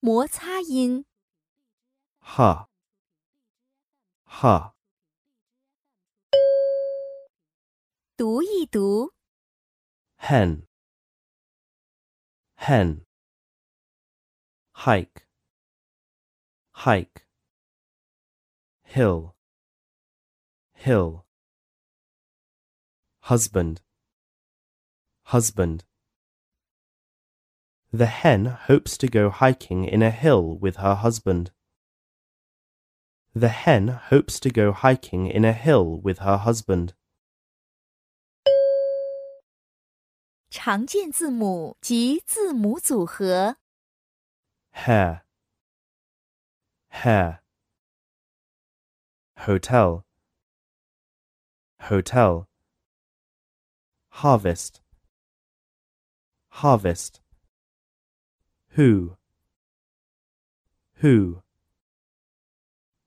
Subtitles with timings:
[0.00, 1.06] 摩擦音。
[2.20, 2.68] ha,
[4.24, 4.74] ha,
[8.16, 9.12] 读一读，
[10.18, 10.66] hen,
[12.56, 13.04] hen,
[14.72, 15.26] hike,
[16.72, 17.26] hike,
[18.84, 19.34] hill,
[20.74, 21.24] hill,
[23.22, 23.78] husband,
[25.24, 25.84] husband.
[27.92, 31.52] The hen hopes to go hiking in a hill with her husband.
[33.34, 36.94] The hen hopes to go hiking in a hill with her husband.
[40.50, 43.56] 常见字母及字母组合。
[44.72, 45.22] hair,
[46.90, 47.40] hair,
[49.36, 50.04] hotel,
[51.80, 52.46] hotel,
[54.10, 54.80] harvest,
[56.50, 57.20] harvest,
[58.78, 59.16] who,
[60.96, 61.42] who,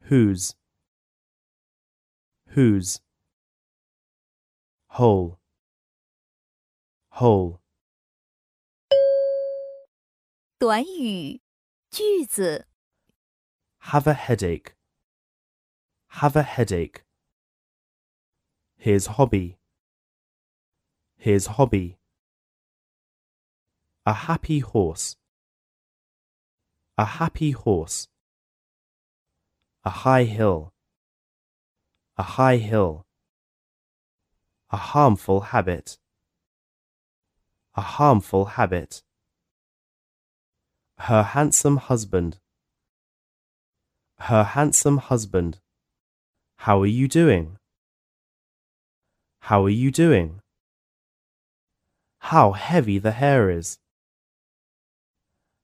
[0.04, 0.56] whose,
[2.50, 3.02] whose,
[4.88, 5.40] whole,
[7.10, 7.60] whole.
[10.60, 11.40] 短语、
[11.92, 12.68] 句子。
[13.80, 14.76] Have a headache.
[16.20, 17.04] Have a headache.
[18.76, 19.58] His hobby.
[21.18, 21.98] His hobby.
[24.06, 25.16] A happy horse.
[27.03, 28.07] A happy horse.
[29.83, 30.73] A high hill.
[32.17, 33.07] A high hill.
[34.71, 35.99] A harmful habit.
[37.75, 39.03] A harmful habit.
[41.09, 42.39] Her handsome husband.
[44.31, 45.59] Her handsome husband.
[46.59, 47.59] How are you doing?
[49.41, 50.41] How are you doing?
[52.31, 53.81] How heavy the hair is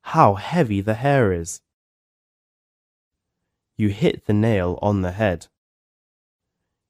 [0.08, 1.62] How heavy the hair is.
[3.76, 5.48] You hit the nail on the head.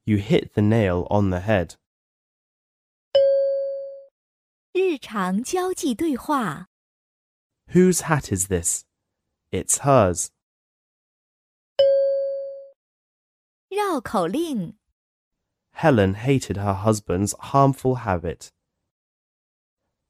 [0.05, 1.75] You hit the nail on the head.
[4.73, 6.67] 日常交际对话。
[7.73, 8.83] Whose hat is this?
[9.51, 10.29] It's hers.
[13.69, 14.75] 绕口令。
[15.71, 18.51] Helen hated her husband's harmful habit.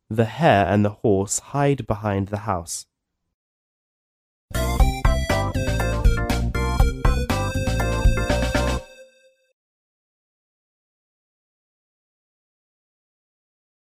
[0.10, 2.86] The hare and the horse hide behind the house.